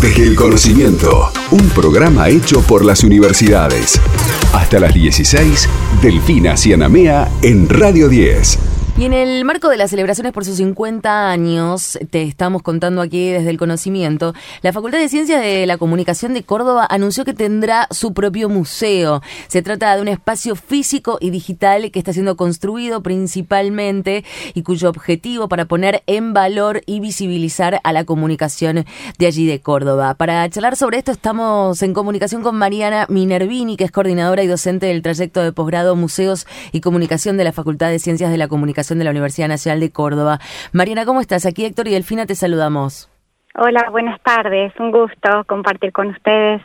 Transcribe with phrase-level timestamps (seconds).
[0.00, 4.00] Desde el conocimiento, un programa hecho por las universidades.
[4.52, 5.68] Hasta las 16,
[6.00, 8.77] Delfina Cianamea en Radio 10.
[8.98, 13.30] Y en el marco de las celebraciones por sus 50 años, te estamos contando aquí
[13.30, 17.86] desde el conocimiento, la Facultad de Ciencias de la Comunicación de Córdoba anunció que tendrá
[17.92, 19.22] su propio museo.
[19.46, 24.88] Se trata de un espacio físico y digital que está siendo construido principalmente y cuyo
[24.88, 28.84] objetivo para poner en valor y visibilizar a la comunicación
[29.16, 30.14] de allí de Córdoba.
[30.14, 34.86] Para charlar sobre esto estamos en comunicación con Mariana Minervini, que es coordinadora y docente
[34.86, 38.87] del trayecto de posgrado Museos y Comunicación de la Facultad de Ciencias de la Comunicación
[38.96, 40.38] de la Universidad Nacional de Córdoba.
[40.72, 41.44] Mariana, ¿cómo estás?
[41.44, 43.10] Aquí Héctor y Delfina te saludamos.
[43.54, 44.72] Hola, buenas tardes.
[44.78, 46.62] Un gusto compartir con ustedes.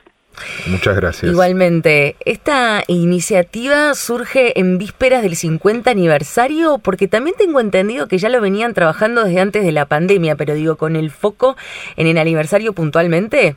[0.67, 1.31] Muchas gracias.
[1.31, 8.29] Igualmente, esta iniciativa surge en vísperas del 50 aniversario porque también tengo entendido que ya
[8.29, 11.55] lo venían trabajando desde antes de la pandemia, pero digo, con el foco
[11.97, 13.55] en el aniversario puntualmente.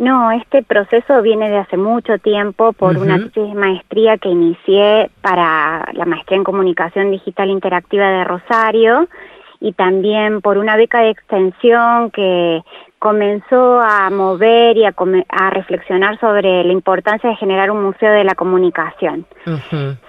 [0.00, 5.10] No, este proceso viene de hace mucho tiempo por una tesis de maestría que inicié
[5.20, 9.10] para la maestría en comunicación digital interactiva de Rosario
[9.60, 12.62] y también por una beca de extensión que
[12.98, 14.94] comenzó a mover y a,
[15.50, 19.26] reflexionar sobre la importancia de generar un museo de la comunicación.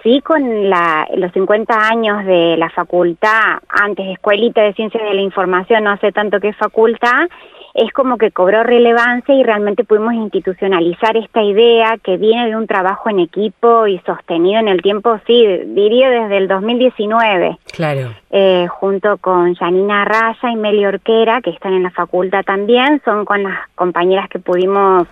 [0.04, 5.22] Sí, con la, los 50 años de la facultad, antes Escuelita de Ciencias de la
[5.22, 7.28] Información, no hace tanto que es facultad,
[7.74, 12.68] es como que cobró relevancia y realmente pudimos institucionalizar esta idea que viene de un
[12.68, 17.58] trabajo en equipo y sostenido en el tiempo, sí, diría desde el 2019.
[17.74, 18.14] Claro.
[18.30, 23.26] Eh, junto con Janina Raya y Meli Orquera, que están en la facultad también, son
[23.26, 25.08] con las compañeras que pudimos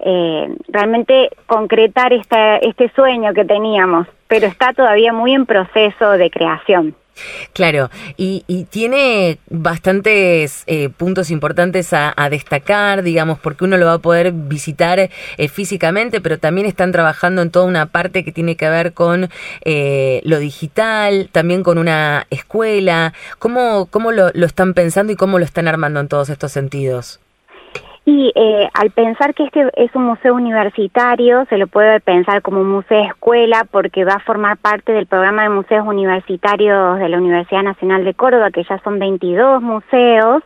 [0.00, 6.30] eh, realmente concretar esta, este sueño que teníamos, pero está todavía muy en proceso de
[6.30, 6.94] creación.
[7.52, 13.98] Claro, y, tiene bastantes eh, puntos importantes a, destacar, digamos, porque uno lo va a
[13.98, 18.68] poder visitar eh, físicamente, pero también están trabajando en toda una parte que tiene que
[18.68, 19.30] ver con
[19.64, 23.12] eh, lo digital, también con una escuela.
[23.38, 27.20] ¿Cómo, cómo lo están pensando y cómo lo están armando en todos estos sentidos?
[28.08, 32.60] Y eh, al pensar que este es un museo universitario, se lo puede pensar como
[32.60, 37.18] un museo escuela porque va a formar parte del programa de museos universitarios de la
[37.18, 40.44] Universidad Nacional de Córdoba, que ya son 22 museos,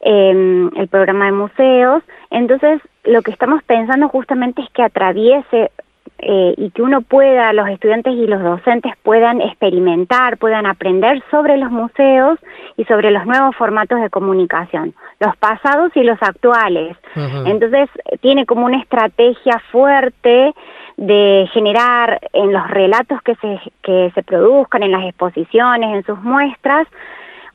[0.00, 2.02] eh, el programa de museos.
[2.30, 5.70] Entonces, lo que estamos pensando justamente es que atraviese
[6.18, 11.56] eh, y que uno pueda, los estudiantes y los docentes puedan experimentar, puedan aprender sobre
[11.56, 12.38] los museos
[12.76, 16.96] y sobre los nuevos formatos de comunicación, los pasados y los actuales.
[17.14, 17.88] Entonces,
[18.20, 20.54] tiene como una estrategia fuerte
[20.96, 26.20] de generar en los relatos que se, que se produzcan, en las exposiciones, en sus
[26.22, 26.86] muestras,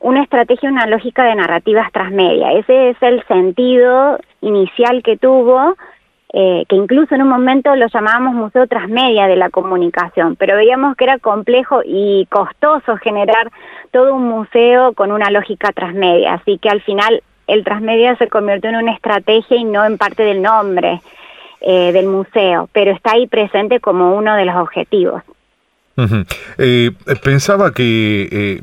[0.00, 2.52] una estrategia, una lógica de narrativas transmedia.
[2.52, 5.76] Ese es el sentido inicial que tuvo
[6.32, 10.94] eh, que incluso en un momento lo llamábamos Museo Transmedia de la Comunicación, pero veíamos
[10.96, 13.50] que era complejo y costoso generar
[13.90, 18.70] todo un museo con una lógica transmedia, así que al final el transmedia se convirtió
[18.70, 21.00] en una estrategia y no en parte del nombre
[21.60, 25.22] eh, del museo, pero está ahí presente como uno de los objetivos.
[26.56, 28.58] Eh, pensaba que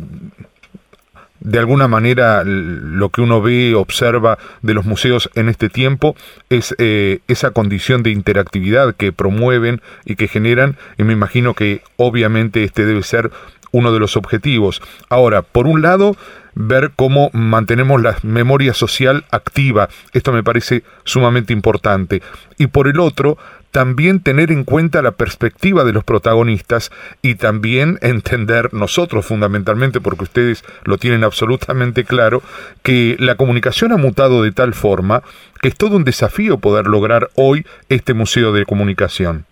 [1.40, 6.16] de alguna manera lo que uno ve, observa de los museos en este tiempo
[6.50, 11.82] es eh, esa condición de interactividad que promueven y que generan, y me imagino que
[11.96, 13.32] obviamente este debe ser
[13.72, 14.82] uno de los objetivos.
[15.10, 16.16] Ahora, por un lado,
[16.56, 22.22] ver cómo mantenemos la memoria social activa, esto me parece sumamente importante,
[22.58, 23.38] y por el otro,
[23.72, 26.92] también tener en cuenta la perspectiva de los protagonistas
[27.22, 32.42] y también entender nosotros fundamentalmente, porque ustedes lo tienen absolutamente claro,
[32.82, 35.22] que la comunicación ha mutado de tal forma
[35.62, 39.46] que es todo un desafío poder lograr hoy este Museo de Comunicación.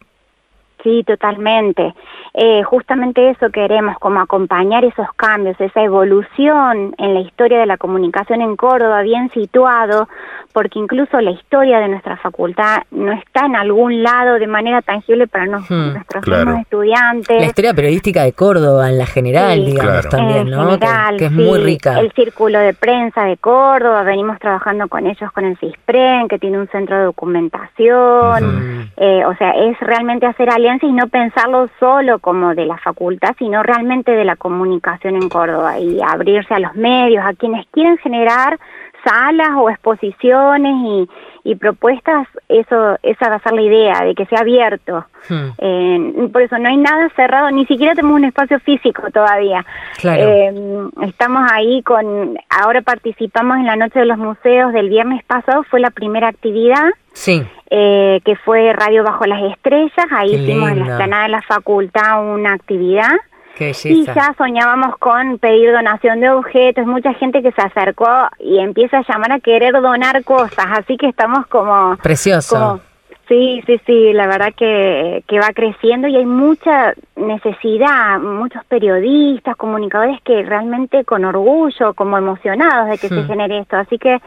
[0.85, 1.95] Sí, totalmente.
[2.35, 7.77] Eh, justamente eso queremos, como acompañar esos cambios, esa evolución en la historia de la
[7.77, 10.07] comunicación en Córdoba, bien situado,
[10.53, 15.25] porque incluso la historia de nuestra facultad no está en algún lado de manera tangible
[15.27, 16.23] para hmm, nuestros
[16.61, 17.39] estudiantes.
[17.39, 20.77] La historia periodística de Córdoba en la general, digamos, también, ¿no?
[21.17, 21.99] que, es muy rica.
[21.99, 26.59] El círculo de prensa de Córdoba, venimos trabajando con ellos con el CISPREN, que tiene
[26.59, 32.19] un centro de documentación, eh, o sea, es realmente hacer alianzas y no pensarlo solo
[32.19, 36.75] como de la facultad, sino realmente de la comunicación en Córdoba y abrirse a los
[36.75, 38.59] medios, a quienes quieren generar
[39.05, 41.09] salas o exposiciones y,
[41.45, 45.05] y propuestas, eso esa va a ser la idea, de que sea abierto.
[45.29, 45.49] Hmm.
[45.59, 49.63] Eh, por eso no hay nada cerrado, ni siquiera tenemos un espacio físico todavía.
[50.03, 55.63] Eh, estamos ahí con, ahora participamos en la Noche de los Museos del viernes pasado,
[55.69, 56.89] fue la primera actividad.
[57.13, 57.45] Sí.
[57.69, 62.23] Eh, que fue Radio Bajo las Estrellas, ahí hicimos en la explanada de la facultad
[62.23, 63.13] una actividad.
[63.57, 68.97] Y ya soñábamos con pedir donación de objetos, mucha gente que se acercó y empieza
[68.97, 71.95] a llamar a querer donar cosas, así que estamos como...
[71.97, 72.81] Precioso.
[73.27, 79.55] Sí, sí, sí, la verdad que, que va creciendo y hay mucha necesidad, muchos periodistas,
[79.55, 83.27] comunicadores que realmente con orgullo, como emocionados de que se hmm.
[83.27, 84.19] genere esto, así que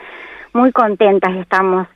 [0.52, 1.86] muy contentas estamos.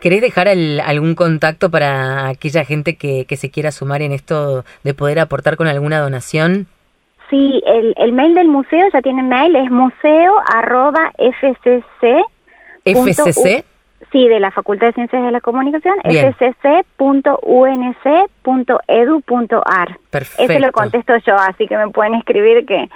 [0.00, 4.94] ¿Querés dejar algún contacto para aquella gente que, que se quiera sumar en esto de
[4.94, 6.68] poder aportar con alguna donación?
[7.30, 12.24] Sí, el, el mail del museo, ya tiene mail, es museo arroba fcc.
[12.84, 13.64] ¿FCC?
[14.12, 16.78] Sí, de la Facultad de Ciencias de la Comunicación, fcc.unc.edu.ar.
[20.10, 20.42] Perfecto.
[20.42, 22.88] Ese lo contesto yo, así que me pueden escribir que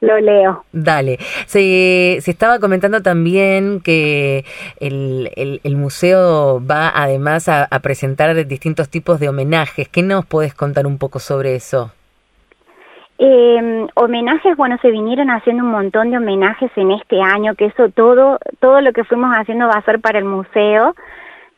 [0.00, 0.64] lo leo.
[0.72, 1.18] Dale.
[1.46, 4.44] Se, se estaba comentando también que
[4.78, 5.30] el,
[5.62, 9.88] el, museo va además a, a, presentar distintos tipos de homenajes.
[9.88, 11.92] ¿Qué nos puedes contar un poco sobre eso?
[13.22, 17.90] Eh, homenajes, bueno, se vinieron haciendo un montón de homenajes en este año, que eso
[17.90, 20.94] todo, todo lo que fuimos haciendo va a ser para el museo,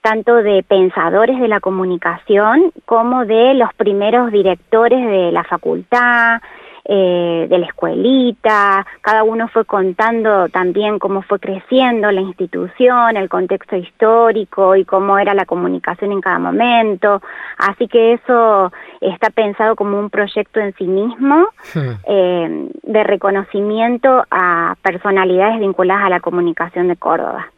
[0.01, 6.41] tanto de pensadores de la comunicación como de los primeros directores de la facultad,
[6.85, 13.29] eh, de la escuelita, cada uno fue contando también cómo fue creciendo la institución, el
[13.29, 17.23] contexto histórico y cómo era la comunicación en cada momento.
[17.59, 21.91] Así que eso está pensado como un proyecto en sí mismo hmm.
[22.09, 27.53] eh, de reconocimiento a personalidades vinculadas a la comunicación de Córdoba.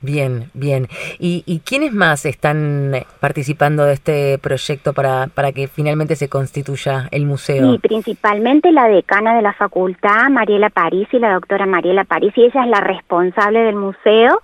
[0.00, 0.86] Bien, bien.
[1.18, 7.08] ¿Y, ¿Y quiénes más están participando de este proyecto para, para que finalmente se constituya
[7.10, 7.72] el museo?
[7.72, 12.44] Sí, principalmente la decana de la facultad, Mariela París, y la doctora Mariela París, y
[12.44, 14.40] ella es la responsable del museo.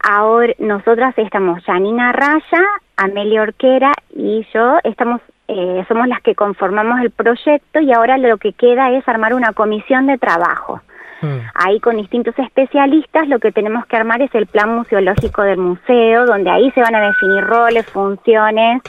[0.00, 2.62] Ahora nosotras estamos, Janina Raya,
[2.96, 5.20] Amelia Orquera y yo, estamos
[5.52, 9.52] eh, somos las que conformamos el proyecto y ahora lo que queda es armar una
[9.52, 10.80] comisión de trabajo.
[11.20, 11.38] Mm.
[11.54, 16.26] Ahí con distintos especialistas lo que tenemos que armar es el plan museológico del museo,
[16.26, 18.82] donde ahí se van a definir roles, funciones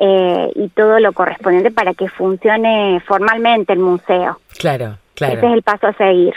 [0.00, 4.40] eh, y todo lo correspondiente para que funcione formalmente el museo.
[4.58, 5.34] Claro, claro.
[5.34, 6.34] Ese es el paso a seguir.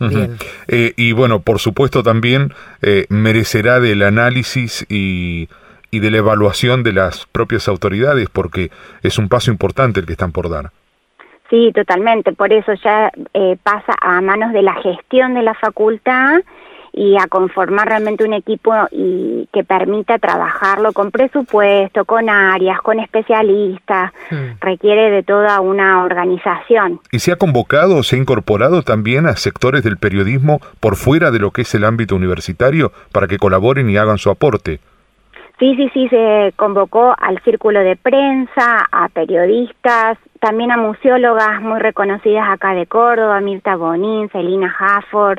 [0.00, 0.36] Bien.
[0.68, 5.48] Eh, y bueno, por supuesto también eh, merecerá del análisis y,
[5.90, 8.70] y de la evaluación de las propias autoridades, porque
[9.02, 10.72] es un paso importante el que están por dar.
[11.50, 12.32] Sí, totalmente.
[12.32, 16.40] Por eso ya eh, pasa a manos de la gestión de la facultad
[16.96, 23.00] y a conformar realmente un equipo y que permita trabajarlo con presupuesto, con áreas, con
[23.00, 24.60] especialistas, hmm.
[24.60, 27.00] requiere de toda una organización.
[27.10, 31.40] ¿Y se ha convocado, se ha incorporado también a sectores del periodismo por fuera de
[31.40, 34.78] lo que es el ámbito universitario para que colaboren y hagan su aporte?
[35.58, 41.78] Sí, sí, sí, se convocó al círculo de prensa, a periodistas, también a museólogas muy
[41.78, 45.38] reconocidas acá de Córdoba, Mirta Bonín, Celina Hafford,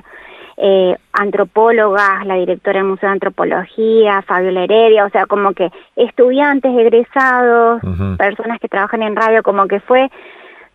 [0.57, 6.71] eh, antropólogas, la directora del Museo de Antropología, Fabiola Heredia, o sea, como que estudiantes,
[6.77, 7.81] egresados,
[8.17, 10.09] personas que trabajan en radio, como que fue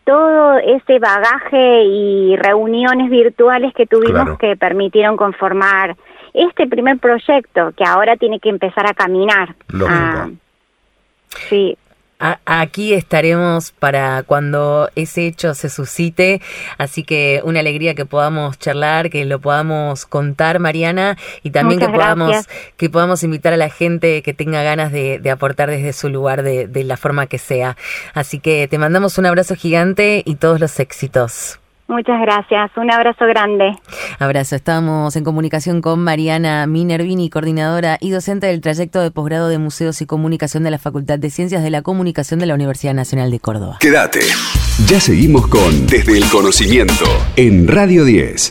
[0.05, 5.97] todo ese bagaje y reuniones virtuales que tuvimos que permitieron conformar
[6.35, 9.55] este primer proyecto que ahora tiene que empezar a caminar.
[9.89, 10.29] Ah,
[11.49, 11.77] sí.
[12.45, 16.43] aquí estaremos para cuando ese hecho se suscite,
[16.77, 21.89] así que una alegría que podamos charlar, que lo podamos contar, Mariana, y también que
[21.89, 26.43] podamos que podamos invitar a la gente que tenga ganas de, aportar desde su lugar
[26.43, 27.77] de, de la forma que sea.
[28.13, 31.61] Así que te mandamos un abrazo gigante y todos los éxitos.
[31.91, 33.77] Muchas gracias, un abrazo grande.
[34.21, 39.59] Abrazo, estamos en comunicación con Mariana Minervini, coordinadora y docente del trayecto de posgrado de
[39.59, 43.33] Museos y Comunicación de la Facultad de Ciencias de la Comunicación de la Universidad Nacional
[43.33, 43.79] de Córdoba.
[43.81, 44.21] Quédate,
[44.87, 48.49] ya seguimos con Desde el Conocimiento en Radio 10.